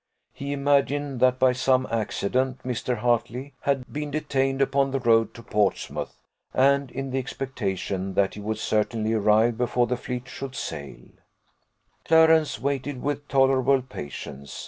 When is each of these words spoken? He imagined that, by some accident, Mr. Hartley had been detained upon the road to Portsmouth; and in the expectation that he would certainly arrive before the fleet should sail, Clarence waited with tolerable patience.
He 0.33 0.51
imagined 0.51 1.19
that, 1.19 1.37
by 1.37 1.53
some 1.53 1.87
accident, 1.91 2.63
Mr. 2.63 2.97
Hartley 2.97 3.53
had 3.61 3.93
been 3.93 4.09
detained 4.09 4.59
upon 4.59 4.89
the 4.89 4.99
road 4.99 5.35
to 5.35 5.43
Portsmouth; 5.43 6.17
and 6.55 6.89
in 6.89 7.11
the 7.11 7.19
expectation 7.19 8.15
that 8.15 8.33
he 8.33 8.39
would 8.39 8.57
certainly 8.57 9.13
arrive 9.13 9.59
before 9.59 9.85
the 9.85 9.95
fleet 9.97 10.27
should 10.27 10.55
sail, 10.55 11.01
Clarence 12.03 12.59
waited 12.59 13.03
with 13.03 13.27
tolerable 13.27 13.83
patience. 13.83 14.59